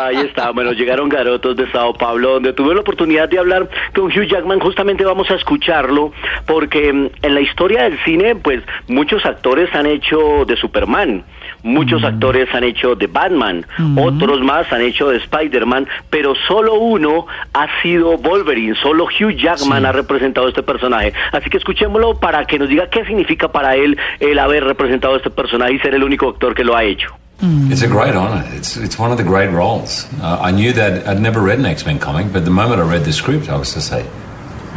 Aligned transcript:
Ahí 0.00 0.16
está, 0.16 0.50
bueno, 0.50 0.72
llegaron 0.72 1.08
garotos 1.08 1.56
de 1.56 1.70
Sao 1.70 1.94
Paulo, 1.94 2.34
donde 2.34 2.52
tuve 2.52 2.74
la 2.74 2.80
oportunidad 2.80 3.28
de 3.28 3.38
hablar 3.38 3.68
con 3.94 4.06
Hugh 4.06 4.26
Jackman, 4.26 4.60
justamente 4.60 5.04
vamos 5.04 5.30
a 5.30 5.34
escucharlo, 5.34 6.12
porque 6.46 6.92
mm, 6.92 7.10
en 7.22 7.34
la 7.34 7.40
historia 7.40 7.84
del 7.84 7.98
cine, 8.04 8.34
pues 8.36 8.62
muchos 8.88 9.24
actores 9.24 9.74
han 9.74 9.86
hecho 9.86 10.44
de 10.46 10.56
Superman, 10.56 11.24
muchos 11.62 12.04
actores 12.04 12.52
han 12.54 12.64
hecho 12.64 12.94
de 12.94 13.06
Batman, 13.06 13.66
otros 13.96 14.40
más 14.40 14.72
han 14.72 14.82
hecho 14.82 15.08
de 15.08 15.18
Spider-Man, 15.18 15.86
pero 16.10 16.34
solo 16.46 16.74
uno 16.74 17.26
ha 17.52 17.68
sido 17.82 18.16
Wolverine, 18.18 18.74
solo 18.76 19.04
Hugh 19.04 19.36
Jackman 19.36 19.86
ha 19.86 19.92
representado 19.92 20.48
este 20.48 20.62
personaje. 20.62 21.12
Así 21.32 21.50
que 21.50 21.58
escuchémoslo 21.58 22.18
para 22.18 22.44
que 22.44 22.58
nos 22.58 22.68
diga 22.68 22.88
qué 22.88 23.04
significa 23.04 23.50
para 23.50 23.76
él 23.76 23.98
el 24.20 24.38
haber 24.38 24.64
representado 24.64 25.16
este 25.16 25.30
personaje 25.30 25.74
y 25.74 25.78
ser 25.80 25.94
el 25.94 26.04
único 26.04 26.28
actor 26.28 26.54
que 26.54 26.64
lo 26.64 26.76
ha 26.76 26.84
hecho. 26.84 27.08
It's 27.40 27.82
a 27.82 27.86
great 27.88 28.16
honor. 28.16 28.44
It's 28.52 28.76
it's 28.76 28.98
one 28.98 29.12
of 29.12 29.16
the 29.16 29.22
great 29.22 29.50
roles. 29.50 30.06
Uh, 30.20 30.38
I 30.40 30.50
knew 30.50 30.72
that 30.72 31.06
I'd 31.06 31.20
never 31.20 31.40
read 31.40 31.60
an 31.60 31.66
X 31.66 31.86
Men 31.86 32.00
comic, 32.00 32.32
but 32.32 32.44
the 32.44 32.50
moment 32.50 32.80
I 32.80 32.90
read 32.90 33.04
the 33.04 33.12
script, 33.12 33.48
I 33.48 33.56
was 33.56 33.72
to 33.74 33.80
say, 33.80 34.08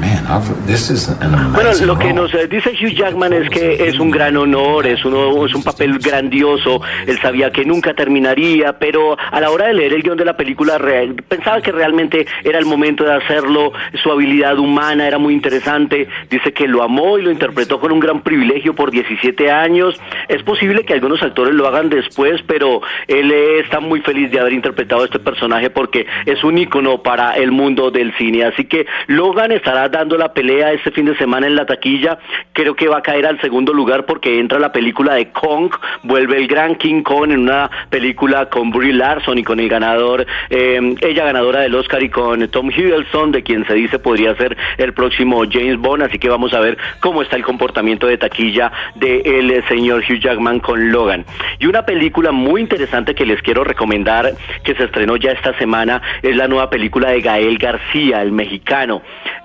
man, 0.01 0.65
this 0.65 0.89
is 0.89 1.07
an 1.21 1.53
Bueno, 1.53 1.69
lo 1.85 1.97
que 1.97 2.09
role." 2.09 2.13
nos 2.13 2.33
eh, 2.33 2.47
dice 2.47 2.71
Hugh 2.71 2.93
Jackman 2.93 3.33
es 3.33 3.49
que 3.49 3.87
es 3.87 3.99
un 3.99 4.09
gran 4.09 4.35
honor, 4.35 4.87
es, 4.87 5.05
uno, 5.05 5.45
es 5.45 5.53
un 5.53 5.63
papel 5.63 5.99
grandioso, 5.99 6.81
él 7.05 7.19
sabía 7.21 7.51
que 7.51 7.63
nunca 7.63 7.93
terminaría, 7.93 8.73
pero 8.79 9.15
a 9.17 9.39
la 9.39 9.51
hora 9.51 9.67
de 9.67 9.75
leer 9.75 9.93
el 9.93 10.01
guion 10.01 10.17
de 10.17 10.25
la 10.25 10.35
película 10.35 10.79
pensaba 11.27 11.61
que 11.61 11.71
realmente 11.71 12.25
era 12.43 12.57
el 12.57 12.65
momento 12.65 13.03
de 13.03 13.13
hacerlo, 13.13 13.71
su 14.01 14.11
habilidad 14.11 14.57
humana 14.57 15.07
era 15.07 15.19
muy 15.19 15.33
interesante, 15.33 16.07
dice 16.29 16.51
que 16.51 16.67
lo 16.67 16.83
amó 16.83 17.17
y 17.17 17.21
lo 17.21 17.31
interpretó 17.31 17.79
con 17.79 17.91
un 17.91 17.99
gran 17.99 18.21
privilegio 18.21 18.73
por 18.73 18.91
17 18.91 19.51
años, 19.51 19.99
es 20.27 20.41
posible 20.43 20.83
que 20.83 20.93
algunos 20.93 21.21
actores 21.21 21.53
lo 21.53 21.67
hagan 21.67 21.89
después, 21.89 22.41
pero 22.47 22.81
él 23.07 23.31
eh, 23.31 23.59
está 23.59 23.79
muy 23.79 24.01
feliz 24.01 24.31
de 24.31 24.39
haber 24.39 24.53
interpretado 24.53 25.05
este 25.05 25.19
personaje 25.19 25.69
porque 25.69 26.07
es 26.25 26.43
un 26.43 26.57
ícono 26.57 27.03
para 27.03 27.33
el 27.33 27.51
mundo 27.51 27.91
del 27.91 28.15
cine, 28.17 28.45
así 28.45 28.65
que 28.65 28.87
Logan 29.07 29.51
estará 29.51 29.90
dando 29.91 30.17
la 30.17 30.33
pelea 30.33 30.71
este 30.73 30.91
fin 30.91 31.05
de 31.05 31.15
semana 31.17 31.47
en 31.47 31.55
la 31.55 31.65
taquilla. 31.65 32.17
Creo 32.53 32.75
que 32.75 32.87
va 32.87 32.97
a 32.97 33.01
caer 33.01 33.25
al 33.25 33.39
segundo 33.41 33.73
lugar 33.73 34.05
porque 34.05 34.39
entra 34.39 34.59
la 34.59 34.71
película 34.71 35.13
de 35.15 35.31
Kong, 35.31 35.71
vuelve 36.03 36.37
el 36.37 36.47
gran 36.47 36.75
King 36.75 37.03
Kong 37.03 37.31
en 37.31 37.41
una 37.41 37.69
película 37.89 38.47
con 38.47 38.71
Brie 38.71 38.93
Larson 38.93 39.37
y 39.37 39.43
con 39.43 39.59
el 39.59 39.69
ganador, 39.69 40.25
eh, 40.49 40.95
ella 41.01 41.25
ganadora 41.25 41.61
del 41.61 41.75
Oscar 41.75 42.01
y 42.01 42.09
con 42.09 42.47
Tom 42.49 42.71
Hiddleston, 42.71 43.31
de 43.31 43.43
quien 43.43 43.65
se 43.67 43.73
dice 43.73 43.99
podría 43.99 44.35
ser 44.35 44.57
el 44.77 44.93
próximo 44.93 45.43
James 45.49 45.77
Bond. 45.77 46.03
Así 46.03 46.17
que 46.17 46.29
vamos 46.29 46.53
a 46.53 46.59
ver 46.59 46.77
cómo 46.99 47.21
está 47.21 47.35
el 47.35 47.43
comportamiento 47.43 48.07
de 48.07 48.17
taquilla 48.17 48.71
del 48.95 49.51
eh, 49.51 49.63
señor 49.67 50.03
Hugh 50.09 50.19
Jackman 50.19 50.59
con 50.59 50.91
Logan. 50.91 51.25
Y 51.59 51.65
una 51.65 51.85
película 51.85 52.31
muy 52.31 52.61
interesante 52.61 53.13
que 53.13 53.25
les 53.25 53.41
quiero 53.41 53.63
recomendar, 53.63 54.33
que 54.63 54.75
se 54.75 54.85
estrenó 54.85 55.17
ya 55.17 55.31
esta 55.31 55.57
semana, 55.57 56.01
es 56.21 56.35
la 56.35 56.47
nueva 56.47 56.69
película 56.69 57.09
de 57.09 57.21
Gael 57.21 57.57
García, 57.57 58.21
el 58.21 58.31
mexicano. 58.31 59.01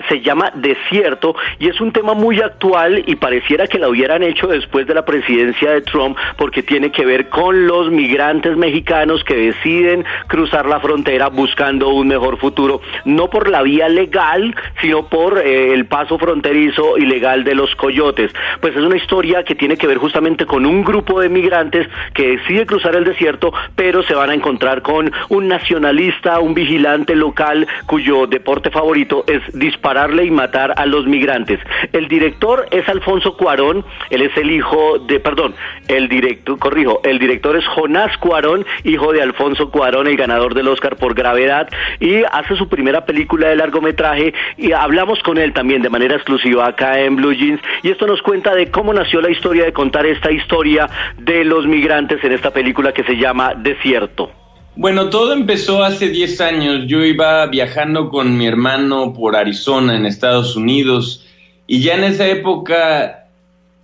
Se 0.08 0.20
llama 0.20 0.50
Desierto 0.54 1.34
y 1.58 1.68
es 1.68 1.80
un 1.80 1.92
tema 1.92 2.14
muy 2.14 2.40
actual 2.40 3.02
y 3.06 3.16
pareciera 3.16 3.66
que 3.66 3.78
la 3.78 3.88
hubieran 3.88 4.22
hecho 4.22 4.46
después 4.46 4.86
de 4.86 4.94
la 4.94 5.04
presidencia 5.04 5.70
de 5.70 5.82
Trump 5.82 6.16
porque 6.36 6.62
tiene 6.62 6.90
que 6.90 7.04
ver 7.04 7.28
con 7.28 7.66
los 7.66 7.90
migrantes 7.90 8.56
mexicanos 8.56 9.24
que 9.24 9.36
deciden 9.36 10.04
cruzar 10.26 10.66
la 10.66 10.80
frontera 10.80 11.28
buscando 11.28 11.88
un 11.88 12.08
mejor 12.08 12.38
futuro, 12.38 12.80
no 13.04 13.28
por 13.28 13.48
la 13.48 13.62
vía 13.62 13.88
legal, 13.88 14.54
sino 14.80 15.06
por 15.06 15.38
eh, 15.38 15.72
el 15.72 15.86
paso 15.86 16.18
fronterizo 16.18 16.98
ilegal 16.98 17.44
de 17.44 17.54
los 17.54 17.74
coyotes. 17.76 18.32
Pues 18.60 18.76
es 18.76 18.82
una 18.82 18.96
historia 18.96 19.44
que 19.44 19.54
tiene 19.54 19.76
que 19.76 19.86
ver 19.86 19.98
justamente 19.98 20.46
con 20.46 20.66
un 20.66 20.84
grupo 20.84 21.20
de 21.20 21.28
migrantes 21.28 21.88
que 22.14 22.36
decide 22.36 22.66
cruzar 22.66 22.94
el 22.96 23.04
desierto, 23.04 23.52
pero 23.74 24.02
se 24.02 24.14
van 24.14 24.30
a 24.30 24.34
encontrar 24.34 24.82
con 24.82 25.12
un 25.28 25.48
nacionalista, 25.48 26.40
un 26.40 26.54
vigilante 26.54 27.14
local 27.14 27.66
cuyo 27.86 28.26
deporte 28.26 28.70
favorito 28.70 29.24
es 29.26 29.42
dispararle 29.86 30.24
y 30.24 30.30
matar 30.32 30.74
a 30.76 30.84
los 30.84 31.06
migrantes. 31.06 31.60
El 31.92 32.08
director 32.08 32.66
es 32.72 32.88
Alfonso 32.88 33.36
Cuarón, 33.36 33.84
él 34.10 34.22
es 34.22 34.36
el 34.36 34.50
hijo 34.50 34.98
de, 34.98 35.20
perdón, 35.20 35.54
el 35.86 36.08
director, 36.08 36.58
corrijo, 36.58 37.00
el 37.04 37.20
director 37.20 37.56
es 37.56 37.64
Jonás 37.68 38.16
Cuarón, 38.18 38.66
hijo 38.82 39.12
de 39.12 39.22
Alfonso 39.22 39.70
Cuarón, 39.70 40.08
el 40.08 40.16
ganador 40.16 40.54
del 40.54 40.66
Oscar 40.66 40.96
por 40.96 41.14
Gravedad, 41.14 41.68
y 42.00 42.24
hace 42.32 42.56
su 42.56 42.68
primera 42.68 43.04
película 43.04 43.48
de 43.48 43.56
largometraje 43.56 44.34
y 44.56 44.72
hablamos 44.72 45.22
con 45.22 45.38
él 45.38 45.52
también 45.52 45.82
de 45.82 45.90
manera 45.90 46.16
exclusiva 46.16 46.66
acá 46.66 46.98
en 46.98 47.14
Blue 47.14 47.32
Jeans 47.32 47.60
y 47.84 47.90
esto 47.90 48.08
nos 48.08 48.22
cuenta 48.22 48.56
de 48.56 48.72
cómo 48.72 48.92
nació 48.92 49.20
la 49.20 49.30
historia 49.30 49.64
de 49.66 49.72
contar 49.72 50.04
esta 50.04 50.32
historia 50.32 50.88
de 51.16 51.44
los 51.44 51.64
migrantes 51.64 52.24
en 52.24 52.32
esta 52.32 52.50
película 52.50 52.92
que 52.92 53.04
se 53.04 53.16
llama 53.16 53.54
Desierto. 53.54 54.45
Bueno, 54.78 55.08
todo 55.08 55.32
empezó 55.32 55.82
hace 55.82 56.10
10 56.10 56.40
años. 56.42 56.84
Yo 56.86 57.02
iba 57.02 57.46
viajando 57.46 58.10
con 58.10 58.36
mi 58.36 58.46
hermano 58.46 59.14
por 59.14 59.34
Arizona, 59.34 59.96
en 59.96 60.04
Estados 60.04 60.54
Unidos, 60.54 61.24
y 61.66 61.80
ya 61.80 61.94
en 61.94 62.04
esa 62.04 62.28
época 62.28 63.30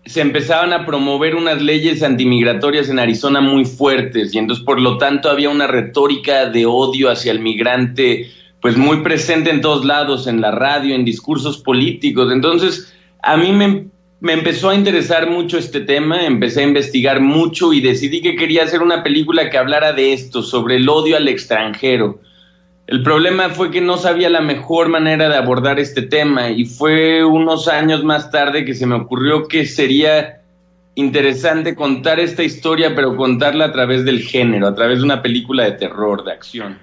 se 0.05 0.21
empezaban 0.21 0.75
a 0.75 0.85
promover 0.85 1.35
unas 1.35 1.63
leyes 1.63 2.03
antimigratorias 2.03 2.91
en 2.91 2.99
Arizona 2.99 3.41
muy 3.41 3.65
fuertes, 3.65 4.35
y 4.35 4.39
entonces 4.39 4.65
por 4.67 4.79
lo 4.81 4.99
tanto 4.99 5.31
había 5.31 5.49
una 5.49 5.67
retórica 5.67 6.51
de 6.51 6.67
odio 6.67 7.09
hacia 7.09 7.33
el 7.33 7.41
migrante, 7.41 8.31
pues 8.61 8.77
muy 8.77 8.99
presente 8.99 9.49
en 9.49 9.63
todos 9.63 9.87
lados, 9.87 10.27
en 10.27 10.43
la 10.43 10.51
radio, 10.51 10.95
en 10.95 11.07
discursos 11.07 11.57
políticos. 11.57 12.31
Entonces, 12.31 12.93
a 13.23 13.39
mí 13.39 13.53
me, 13.53 13.87
me 14.23 14.35
empezó 14.35 14.71
a 14.71 14.77
interesar 14.77 15.29
mucho 15.29 15.59
este 15.59 15.81
tema, 15.81 16.25
empecé 16.25 16.61
a 16.61 16.69
investigar 16.69 17.21
mucho 17.21 17.73
y 17.73 17.81
decidí 17.81 18.23
que 18.23 18.37
quería 18.37 18.63
hacer 18.63 18.81
una 18.81 19.03
película 19.03 19.51
que 19.51 19.59
hablara 19.59 19.93
de 19.93 20.13
esto, 20.13 20.45
sobre 20.45 20.77
el 20.77 20.89
odio 20.89 21.17
al 21.17 21.27
extranjero. 21.27 22.21
El 22.87 23.03
problema 23.03 23.49
fue 23.49 23.73
que 23.73 23.81
no 23.81 23.97
sabía 23.97 24.31
la 24.31 24.41
mejor 24.41 24.89
manera 24.89 25.29
de 25.29 25.35
abordar 25.35 25.81
este 25.81 26.03
tema 26.03 26.51
y 26.51 26.67
fue 26.67 27.25
unos 27.25 27.67
años 27.67 28.05
más 28.05 28.31
tarde 28.31 28.65
que 28.65 28.77
se 28.77 28.87
me 28.87 28.95
ocurrió 28.95 29.49
que 29.49 29.67
sería 29.67 30.43
interesante 30.95 31.75
contar 31.75 32.21
esta 32.21 32.45
historia, 32.45 32.95
pero 32.95 33.17
contarla 33.17 33.65
a 33.65 33.73
través 33.73 34.05
del 34.05 34.21
género, 34.21 34.69
a 34.69 34.75
través 34.77 34.99
de 34.99 35.05
una 35.05 35.21
película 35.21 35.65
de 35.65 35.73
terror, 35.73 36.23
de 36.23 36.31
acción. 36.31 36.79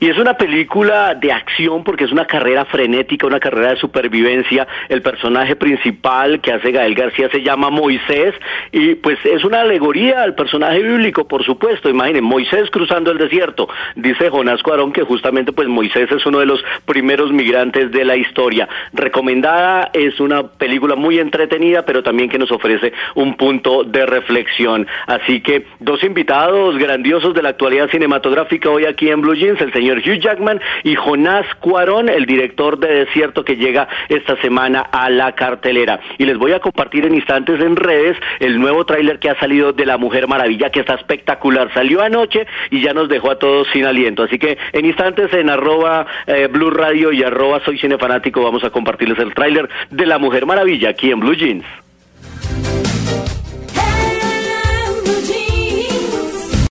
Y 0.00 0.08
es 0.08 0.16
una 0.16 0.34
película 0.34 1.16
de 1.16 1.32
acción 1.32 1.82
porque 1.82 2.04
es 2.04 2.12
una 2.12 2.24
carrera 2.24 2.64
frenética, 2.64 3.26
una 3.26 3.40
carrera 3.40 3.70
de 3.70 3.76
supervivencia. 3.76 4.66
El 4.88 5.02
personaje 5.02 5.56
principal 5.56 6.40
que 6.40 6.52
hace 6.52 6.70
Gael 6.70 6.94
García 6.94 7.28
se 7.30 7.42
llama 7.42 7.70
Moisés 7.70 8.34
y 8.70 8.94
pues 8.94 9.18
es 9.24 9.44
una 9.44 9.62
alegoría 9.62 10.22
al 10.22 10.36
personaje 10.36 10.82
bíblico, 10.82 11.26
por 11.26 11.44
supuesto. 11.44 11.88
Imaginen, 11.88 12.22
Moisés 12.22 12.70
cruzando 12.70 13.10
el 13.10 13.18
desierto. 13.18 13.68
Dice 13.96 14.30
Jonás 14.30 14.62
Cuarón 14.62 14.92
que 14.92 15.02
justamente 15.02 15.52
pues 15.52 15.66
Moisés 15.66 16.10
es 16.12 16.24
uno 16.26 16.38
de 16.38 16.46
los 16.46 16.62
primeros 16.84 17.32
migrantes 17.32 17.90
de 17.90 18.04
la 18.04 18.16
historia. 18.16 18.68
Recomendada, 18.92 19.90
es 19.92 20.20
una 20.20 20.44
película 20.46 20.94
muy 20.94 21.18
entretenida, 21.18 21.84
pero 21.84 22.04
también 22.04 22.28
que 22.28 22.38
nos 22.38 22.52
ofrece 22.52 22.92
un 23.16 23.36
punto 23.36 23.82
de 23.82 24.06
reflexión. 24.06 24.86
Así 25.08 25.40
que 25.40 25.66
dos 25.80 26.04
invitados 26.04 26.78
grandiosos 26.78 27.34
de 27.34 27.42
la 27.42 27.48
actualidad 27.48 27.90
cinematográfica 27.90 28.70
hoy 28.70 28.84
aquí 28.84 29.10
en 29.10 29.22
Blue 29.22 29.34
Jeans, 29.34 29.60
el 29.60 29.72
Hugh 29.96 30.20
Jackman 30.20 30.60
y 30.84 30.94
Jonás 30.94 31.46
Cuarón, 31.60 32.10
el 32.10 32.26
director 32.26 32.78
de 32.78 33.06
Desierto 33.06 33.44
que 33.44 33.56
llega 33.56 33.88
esta 34.08 34.36
semana 34.42 34.80
a 34.80 35.08
la 35.08 35.32
cartelera. 35.32 36.00
Y 36.18 36.26
les 36.26 36.36
voy 36.36 36.52
a 36.52 36.60
compartir 36.60 37.06
en 37.06 37.14
instantes 37.14 37.60
en 37.60 37.76
redes 37.76 38.16
el 38.40 38.60
nuevo 38.60 38.84
tráiler 38.84 39.18
que 39.18 39.30
ha 39.30 39.40
salido 39.40 39.72
de 39.72 39.86
La 39.86 39.96
Mujer 39.96 40.28
Maravilla, 40.28 40.70
que 40.70 40.80
está 40.80 40.94
espectacular. 40.94 41.72
Salió 41.72 42.02
anoche 42.02 42.46
y 42.70 42.82
ya 42.82 42.92
nos 42.92 43.08
dejó 43.08 43.30
a 43.30 43.38
todos 43.38 43.68
sin 43.72 43.86
aliento. 43.86 44.24
Así 44.24 44.38
que 44.38 44.58
en 44.72 44.84
instantes 44.84 45.32
en 45.32 45.48
arroba 45.48 46.06
eh, 46.26 46.48
Blue 46.50 46.70
Radio 46.70 47.12
y 47.12 47.22
arroba 47.22 47.60
Soy 47.64 47.78
Cinefanático 47.78 48.42
vamos 48.42 48.64
a 48.64 48.70
compartirles 48.70 49.18
el 49.18 49.34
tráiler 49.34 49.68
de 49.90 50.06
La 50.06 50.18
Mujer 50.18 50.46
Maravilla 50.46 50.90
aquí 50.90 51.10
en 51.10 51.20
Blue 51.20 51.34
Jeans. 51.34 51.64